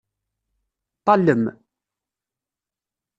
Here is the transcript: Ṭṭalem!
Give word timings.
Ṭṭalem! 0.99 1.43